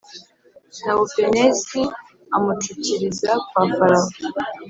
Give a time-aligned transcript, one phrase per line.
[0.83, 1.81] Tahupenesi
[2.35, 4.09] amucukiriza kwa Farawo